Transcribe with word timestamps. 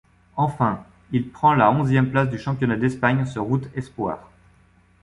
Enfin, 0.35 0.83
il 1.11 1.29
prend 1.29 1.53
la 1.53 1.71
onzième 1.71 2.09
place 2.09 2.27
du 2.27 2.39
championnat 2.39 2.75
d'Espagne 2.75 3.23
sur 3.27 3.43
route 3.43 3.69
espoirs. 3.75 4.31